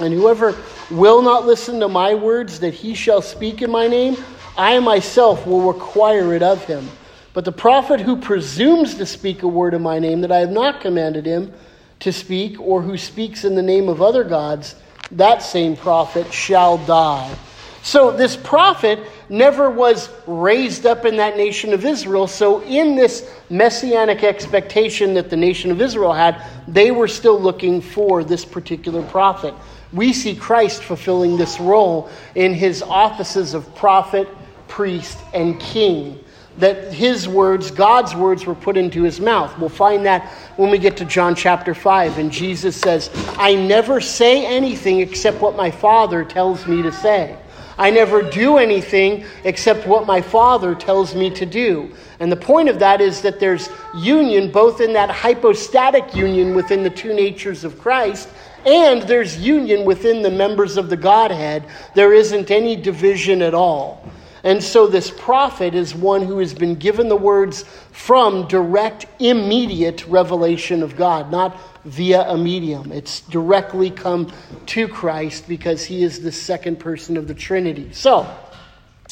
[0.00, 0.56] And whoever
[0.90, 4.16] will not listen to my words that he shall speak in my name,
[4.56, 6.88] I myself will require it of him.
[7.34, 10.50] But the prophet who presumes to speak a word in my name that I have
[10.50, 11.52] not commanded him
[12.00, 14.74] to speak, or who speaks in the name of other gods,
[15.12, 17.34] that same prophet shall die.
[17.82, 22.28] So this prophet never was raised up in that nation of Israel.
[22.28, 27.80] So, in this messianic expectation that the nation of Israel had, they were still looking
[27.80, 29.54] for this particular prophet
[29.92, 34.28] we see Christ fulfilling this role in his offices of prophet,
[34.68, 36.21] priest, and king.
[36.58, 39.58] That his words, God's words, were put into his mouth.
[39.58, 42.18] We'll find that when we get to John chapter 5.
[42.18, 47.36] And Jesus says, I never say anything except what my Father tells me to say.
[47.78, 51.94] I never do anything except what my Father tells me to do.
[52.20, 56.82] And the point of that is that there's union both in that hypostatic union within
[56.82, 58.28] the two natures of Christ
[58.64, 61.64] and there's union within the members of the Godhead.
[61.94, 64.08] There isn't any division at all.
[64.44, 70.04] And so this prophet is one who has been given the words from direct, immediate
[70.06, 72.90] revelation of God, not via a medium.
[72.90, 74.32] It's directly come
[74.66, 77.92] to Christ because he is the second person of the Trinity.
[77.92, 78.28] So,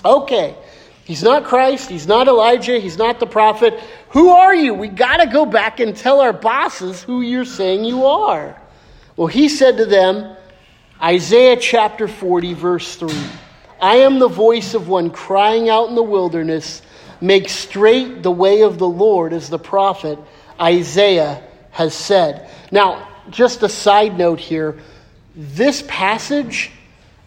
[0.04, 0.56] okay,
[1.04, 3.78] he's not Christ, he's not Elijah, he's not the prophet.
[4.10, 4.74] Who are you?
[4.74, 8.60] We got to go back and tell our bosses who you're saying you are.
[9.16, 10.36] Well, he said to them,
[11.00, 13.14] Isaiah chapter 40, verse 3
[13.80, 16.82] I am the voice of one crying out in the wilderness,
[17.20, 20.18] make straight the way of the Lord, as the prophet
[20.60, 22.48] Isaiah has said.
[22.70, 24.78] Now, just a side note here
[25.34, 26.70] this passage,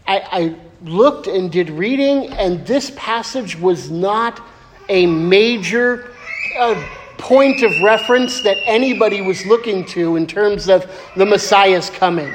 [0.05, 4.41] I, I looked and did reading, and this passage was not
[4.89, 6.11] a major.
[6.59, 6.83] Uh,
[7.23, 10.85] point of reference that anybody was looking to in terms of
[11.15, 12.29] the Messiah's coming.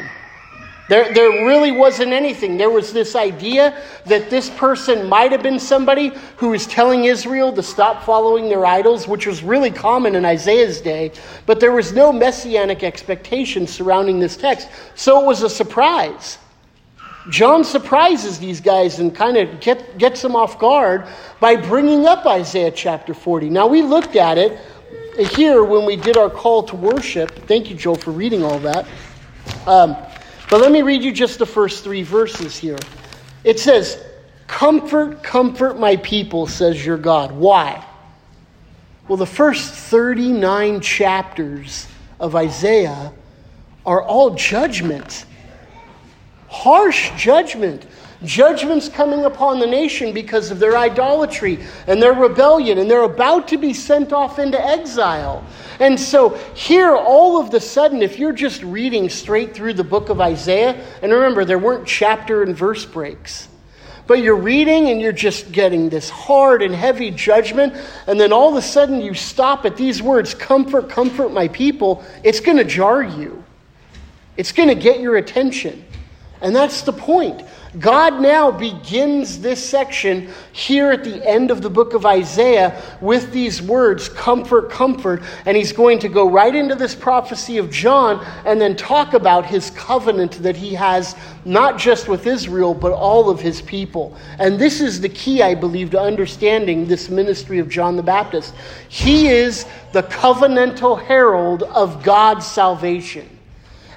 [0.89, 2.57] There, there really wasn't anything.
[2.57, 7.53] There was this idea that this person might have been somebody who was telling Israel
[7.53, 11.13] to stop following their idols, which was really common in Isaiah's day,
[11.45, 14.69] but there was no messianic expectation surrounding this text.
[14.95, 16.39] So it was a surprise.
[17.31, 21.07] John surprises these guys and kind of get, gets them off guard
[21.41, 23.51] by bringing up Isaiah chapter 40.
[23.51, 24.59] Now, we looked at it
[25.37, 27.31] here when we did our call to worship.
[27.47, 28.87] Thank you, Joe, for reading all that.
[29.67, 29.97] Um,
[30.51, 32.79] but let me read you just the first three verses here.
[33.45, 34.03] It says,
[34.47, 37.33] Comfort, comfort my people, says your God.
[37.33, 37.85] Why?
[39.07, 41.87] Well, the first 39 chapters
[42.19, 43.13] of Isaiah
[43.85, 45.27] are all judgment,
[46.49, 47.87] harsh judgment.
[48.25, 53.49] Judgment's coming upon the nation because of their idolatry and their rebellion, and they're about
[53.49, 55.45] to be sent off into exile.
[55.81, 60.09] And so, here, all of the sudden, if you're just reading straight through the book
[60.09, 63.49] of Isaiah, and remember, there weren't chapter and verse breaks,
[64.09, 67.75] but you're reading and you're just getting this hard and heavy judgment,
[68.09, 72.03] and then all of a sudden you stop at these words comfort, comfort my people,
[72.25, 73.45] it's going to jar you.
[74.37, 75.85] It's going to get your attention.
[76.41, 77.43] And that's the point.
[77.79, 83.31] God now begins this section here at the end of the book of Isaiah with
[83.31, 85.23] these words, comfort, comfort.
[85.45, 89.45] And he's going to go right into this prophecy of John and then talk about
[89.45, 91.15] his covenant that he has
[91.45, 94.17] not just with Israel, but all of his people.
[94.39, 98.55] And this is the key, I believe, to understanding this ministry of John the Baptist.
[98.89, 103.38] He is the covenantal herald of God's salvation.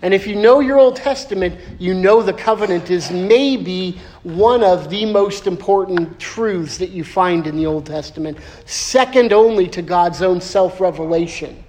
[0.01, 4.89] And if you know your Old Testament, you know the covenant is maybe one of
[4.89, 10.21] the most important truths that you find in the Old Testament, second only to God's
[10.21, 11.63] own self revelation.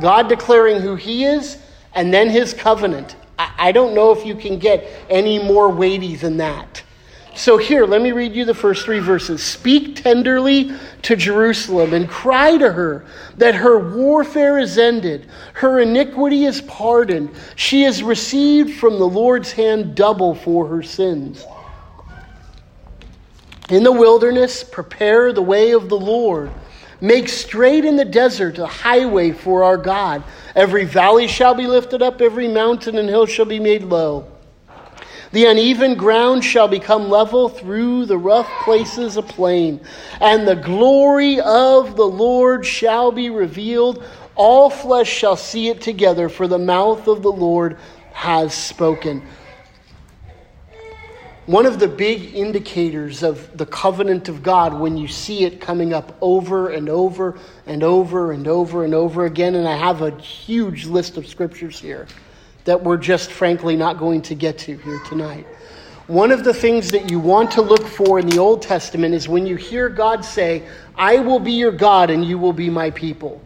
[0.00, 1.58] God declaring who He is,
[1.94, 3.16] and then His covenant.
[3.36, 6.84] I don't know if you can get any more weighty than that.
[7.36, 9.42] So, here, let me read you the first three verses.
[9.42, 10.70] Speak tenderly
[11.02, 13.06] to Jerusalem and cry to her
[13.38, 17.30] that her warfare is ended, her iniquity is pardoned.
[17.56, 21.44] She has received from the Lord's hand double for her sins.
[23.68, 26.52] In the wilderness, prepare the way of the Lord.
[27.00, 30.22] Make straight in the desert a highway for our God.
[30.54, 34.30] Every valley shall be lifted up, every mountain and hill shall be made low.
[35.34, 39.80] The uneven ground shall become level through the rough places a plain,
[40.20, 44.04] and the glory of the Lord shall be revealed.
[44.36, 47.78] All flesh shall see it together, for the mouth of the Lord
[48.12, 49.26] has spoken.
[51.46, 55.92] One of the big indicators of the covenant of God when you see it coming
[55.92, 60.16] up over and over and over and over and over again, and I have a
[60.20, 62.06] huge list of scriptures here
[62.64, 65.46] that we're just frankly not going to get to here tonight.
[66.06, 69.28] One of the things that you want to look for in the Old Testament is
[69.28, 72.90] when you hear God say, I will be your God and you will be my
[72.90, 73.40] people.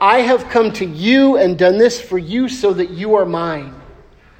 [0.00, 3.74] I have come to you and done this for you so that you are mine.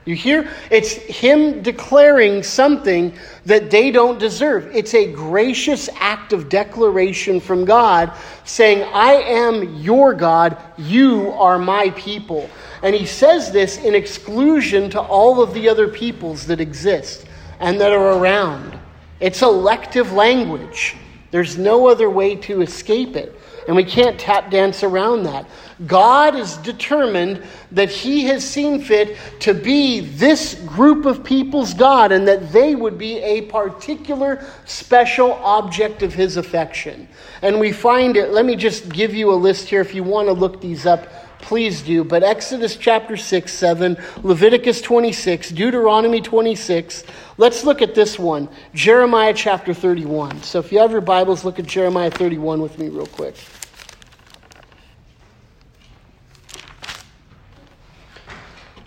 [0.05, 0.51] You hear?
[0.71, 3.17] It's him declaring something
[3.47, 4.75] that they don't deserve.
[4.75, 8.13] It's a gracious act of declaration from God
[8.45, 12.51] saying, I am your God, you are my people.
[12.83, 17.27] And he says this in exclusion to all of the other peoples that exist
[17.61, 18.79] and that are around.
[19.21, 20.97] It's elective language.
[21.31, 23.39] There's no other way to escape it.
[23.69, 25.47] And we can't tap dance around that.
[25.87, 32.11] God is determined that He has seen fit to be this group of people's God
[32.11, 37.09] and that they would be a particular special object of His affection.
[37.41, 40.27] And we find it, let me just give you a list here if you want
[40.27, 41.07] to look these up
[41.43, 42.05] please do.
[42.05, 47.05] But Exodus chapter 6, 7, Leviticus 26, Deuteronomy 26.
[47.37, 50.43] Let's look at this one Jeremiah chapter 31.
[50.43, 53.37] So if you have your Bibles, look at Jeremiah 31 with me, real quick.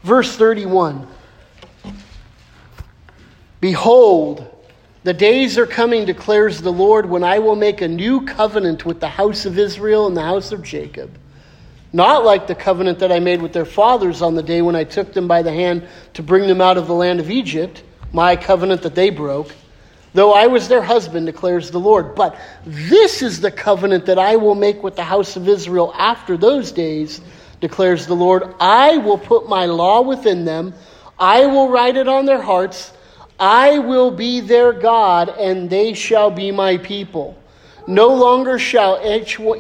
[0.02, 1.08] Verse 31
[3.62, 4.48] Behold,
[5.04, 9.00] the days are coming, declares the Lord, when I will make a new covenant with
[9.00, 11.18] the house of Israel and the house of Jacob
[11.96, 14.84] not like the covenant that I made with their fathers on the day when I
[14.84, 18.36] took them by the hand to bring them out of the land of Egypt, my
[18.36, 19.56] covenant that they broke,
[20.14, 22.14] though I was their husband, declares the Lord.
[22.14, 26.36] But this is the covenant that I will make with the house of Israel after
[26.36, 27.22] those days,
[27.62, 28.44] declares the Lord.
[28.60, 30.74] I will put my law within them,
[31.18, 32.92] I will write it on their hearts.
[33.40, 37.38] I will be their God, and they shall be my people.
[37.88, 39.00] No longer shall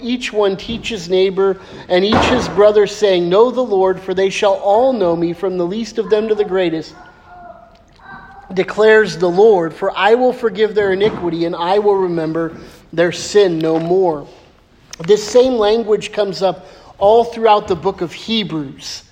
[0.01, 4.31] each one teach his neighbor and each his brother, saying, Know the Lord, for they
[4.31, 6.95] shall all know me, from the least of them to the greatest,
[8.53, 9.73] declares the Lord.
[9.73, 12.57] For I will forgive their iniquity, and I will remember
[12.91, 14.27] their sin no more.
[15.05, 16.65] This same language comes up
[16.97, 19.03] all throughout the book of Hebrews.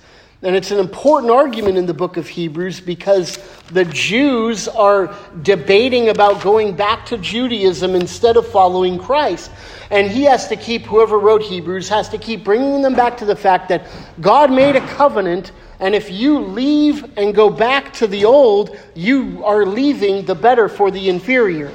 [0.44, 3.38] And it's an important argument in the book of Hebrews because
[3.68, 9.50] the Jews are debating about going back to Judaism instead of following Christ.
[9.90, 13.24] And he has to keep, whoever wrote Hebrews, has to keep bringing them back to
[13.24, 13.86] the fact that
[14.20, 19.42] God made a covenant, and if you leave and go back to the old, you
[19.46, 21.72] are leaving the better for the inferior.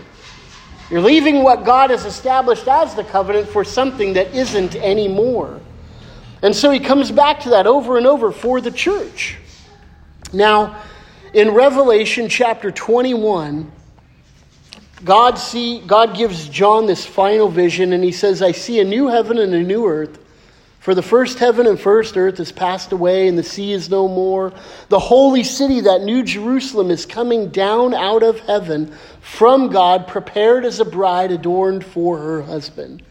[0.92, 5.60] You're leaving what God has established as the covenant for something that isn't anymore.
[6.42, 9.38] And so he comes back to that over and over for the church.
[10.32, 10.82] Now,
[11.34, 13.72] in Revelation chapter 21,
[15.04, 19.08] God see God gives John this final vision and he says, "I see a new
[19.08, 20.20] heaven and a new earth,
[20.80, 24.08] for the first heaven and first earth has passed away and the sea is no
[24.08, 24.54] more.
[24.90, 30.66] The holy city, that new Jerusalem is coming down out of heaven from God, prepared
[30.66, 33.02] as a bride adorned for her husband."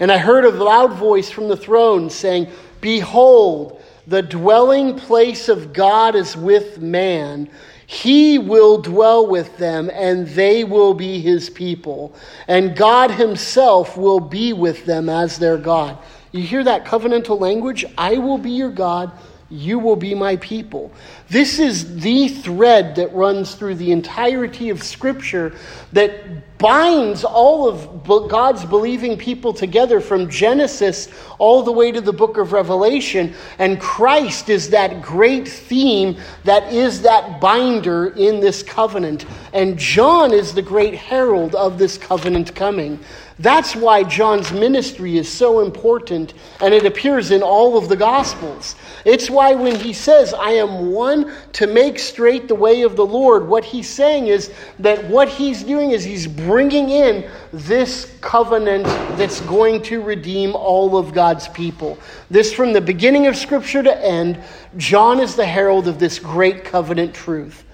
[0.00, 2.48] And I heard a loud voice from the throne saying,
[2.82, 7.48] Behold, the dwelling place of God is with man.
[7.86, 12.14] He will dwell with them, and they will be his people.
[12.48, 15.96] And God himself will be with them as their God.
[16.32, 17.84] You hear that covenantal language?
[17.96, 19.12] I will be your God
[19.52, 20.90] you will be my people.
[21.28, 25.54] This is the thread that runs through the entirety of Scripture
[25.92, 31.08] that binds all of God's believing people together from Genesis
[31.38, 33.34] all the way to the book of Revelation.
[33.58, 39.26] And Christ is that great theme that is that binder in this covenant.
[39.52, 43.00] And John is the great herald of this covenant coming.
[43.38, 48.76] That's why John's ministry is so important, and it appears in all of the Gospels.
[49.04, 53.06] It's why when he says, I am one to make straight the way of the
[53.06, 58.84] Lord, what he's saying is that what he's doing is he's bringing in this covenant
[59.16, 61.98] that's going to redeem all of God's people.
[62.30, 64.38] This, from the beginning of Scripture to end,
[64.76, 67.64] John is the herald of this great covenant truth.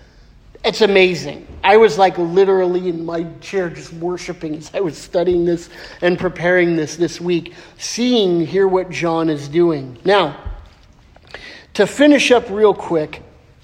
[0.65, 1.47] It's amazing.
[1.63, 5.71] I was like literally in my chair just worshiping as I was studying this
[6.03, 9.99] and preparing this this week, seeing here what John is doing.
[10.05, 10.37] Now,
[11.75, 13.23] to finish up real quick,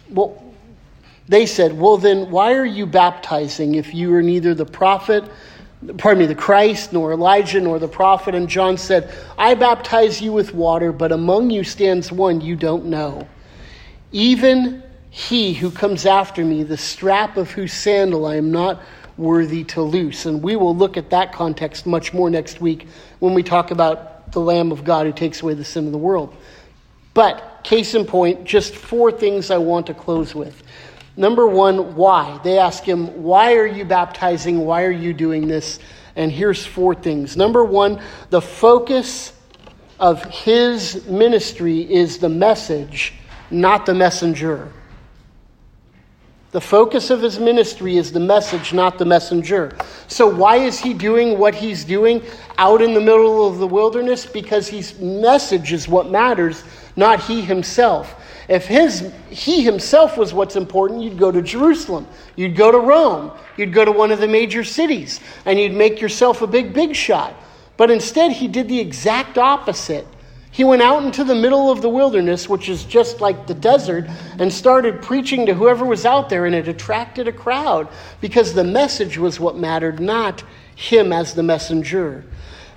[0.09, 0.41] well,
[1.29, 5.25] they said, Well, then why are you baptizing if you are neither the prophet,
[5.99, 8.37] pardon me, the Christ, nor Elijah, nor the prophet?
[8.37, 12.85] And John said, I baptize you with water, but among you stands one you don't
[12.85, 13.27] know.
[14.13, 14.84] Even
[15.15, 18.83] he who comes after me, the strap of whose sandal I am not
[19.17, 20.27] worthy to loose.
[20.27, 22.89] And we will look at that context much more next week
[23.21, 25.99] when we talk about the Lamb of God who takes away the sin of the
[25.99, 26.35] world.
[27.15, 30.65] But, case in point, just four things I want to close with.
[31.17, 32.41] Number one, why?
[32.43, 34.67] They ask him, Why are you baptizing?
[34.67, 35.79] Why are you doing this?
[36.17, 37.37] And here's four things.
[37.37, 39.33] Number one, the focus
[40.01, 43.15] of his ministry is the message,
[43.53, 44.73] not the messenger.
[46.55, 49.77] The focus of his ministry is the message, not the messenger.
[50.07, 52.23] So, why is he doing what he's doing
[52.59, 54.25] out in the middle of the wilderness?
[54.25, 56.63] Because his message is what matters,
[56.95, 58.15] not he himself.
[58.49, 63.33] If his, he himself was what's important, you'd go to Jerusalem, you'd go to Rome,
[63.57, 66.95] you'd go to one of the major cities, and you'd make yourself a big, big
[66.95, 67.35] shot.
[67.77, 70.07] But instead, he did the exact opposite.
[70.55, 74.07] He went out into the middle of the wilderness, which is just like the desert,
[74.39, 77.89] and started preaching to whoever was out there, and it attracted a crowd
[78.21, 80.45] because the message was what mattered, not
[80.77, 82.25] him as the messenger.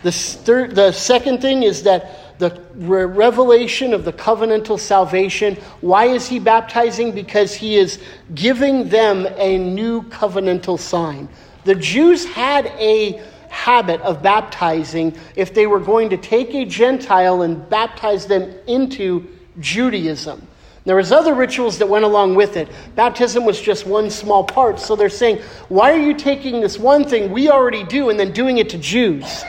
[0.01, 5.55] The, third, the second thing is that the revelation of the covenantal salvation.
[5.81, 7.11] Why is he baptizing?
[7.11, 7.99] Because he is
[8.33, 11.29] giving them a new covenantal sign.
[11.63, 13.21] The Jews had a
[13.57, 19.27] habit of baptizing if they were going to take a Gentile and baptize them into
[19.59, 20.47] Judaism.
[20.85, 22.69] There was other rituals that went along with it.
[22.95, 24.79] Baptism was just one small part.
[24.79, 25.39] So they're saying,
[25.69, 28.77] why are you taking this one thing we already do and then doing it to
[28.77, 29.43] Jews?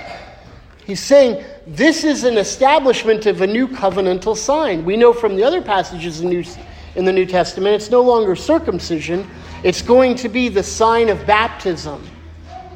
[0.86, 4.86] He's saying this is an establishment of a new covenantal sign.
[4.86, 9.28] We know from the other passages in, the New Testament, it's no longer circumcision,
[9.62, 12.02] it's going to be the sign of baptism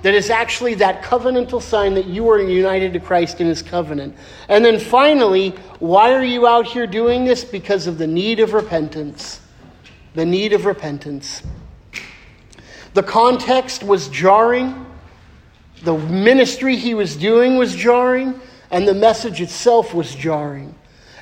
[0.02, 4.16] that is actually that covenantal sign that you are united to Christ in his covenant.
[4.48, 7.44] And then finally, why are you out here doing this?
[7.44, 9.40] Because of the need of repentance.
[10.14, 11.42] The need of repentance.
[12.94, 14.84] The context was jarring,
[15.82, 18.38] the ministry he was doing was jarring,
[18.70, 20.74] and the message itself was jarring.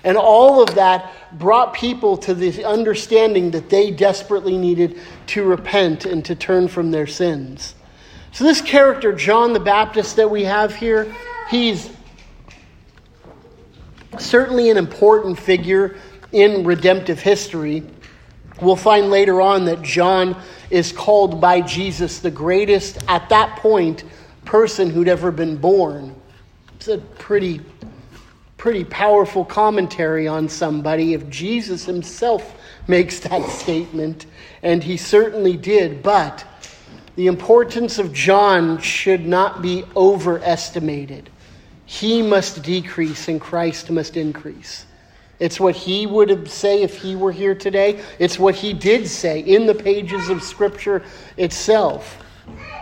[0.02, 6.06] And all of that brought people to the understanding that they desperately needed to repent
[6.06, 7.74] and to turn from their sins.
[8.32, 11.12] So, this character, John the Baptist, that we have here,
[11.50, 11.90] he's
[14.18, 15.96] certainly an important figure
[16.32, 17.82] in redemptive history.
[18.62, 24.04] We'll find later on that John is called by Jesus the greatest, at that point,
[24.44, 26.14] person who'd ever been born.
[26.76, 27.60] It's a pretty,
[28.56, 32.56] pretty powerful commentary on somebody if Jesus himself
[32.86, 34.26] makes that statement,
[34.62, 36.44] and he certainly did, but
[37.20, 41.28] the importance of John should not be overestimated.
[41.84, 44.86] He must decrease and Christ must increase.
[45.38, 48.02] It's what he would say if he were here today.
[48.18, 51.02] It's what he did say in the pages of Scripture
[51.36, 52.24] itself.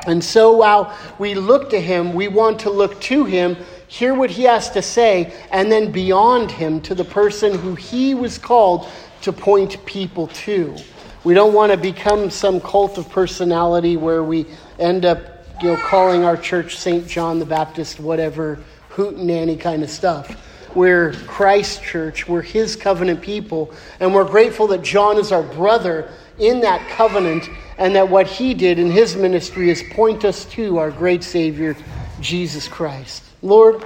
[0.06, 3.56] And so while we look to him, we want to look to him,
[3.88, 8.14] hear what he has to say, and then beyond him to the person who he
[8.14, 8.88] was called
[9.22, 10.76] to point people to.
[11.24, 14.46] We don't want to become some cult of personality where we
[14.78, 15.18] end up,
[15.60, 17.06] you know, calling our church St.
[17.06, 18.58] John the Baptist, whatever,
[18.90, 20.36] hoot and hootenanny kind of stuff.
[20.74, 26.08] we're Christ Church, we're His covenant people, and we're grateful that John is our brother
[26.38, 27.48] in that covenant
[27.78, 31.76] and that what he did in his ministry is point us to our great Savior,
[32.20, 33.24] Jesus Christ.
[33.42, 33.84] Lord,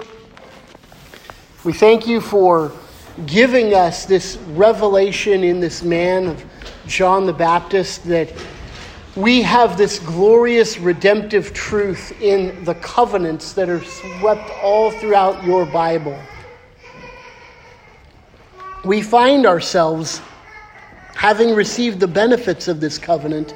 [1.64, 2.72] we thank you for
[3.26, 6.44] giving us this revelation in this man of
[6.86, 8.32] John the Baptist that
[9.14, 15.66] we have this glorious redemptive truth in the covenants that are swept all throughout your
[15.66, 16.18] Bible.
[18.84, 20.20] We find ourselves
[21.14, 23.54] having received the benefits of this covenant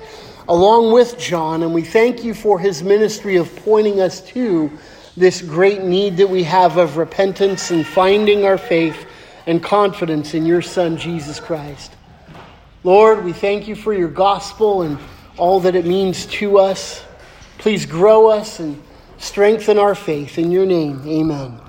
[0.49, 4.71] along with John, and we thank you for his ministry of pointing us to
[5.17, 9.07] this great need that we have of repentance and finding our faith
[9.47, 11.96] and confidence in your Son, Jesus Christ.
[12.87, 14.97] Lord, we thank you for your gospel and
[15.37, 17.05] all that it means to us.
[17.59, 18.81] Please grow us and
[19.19, 20.39] strengthen our faith.
[20.39, 21.61] In your name, amen.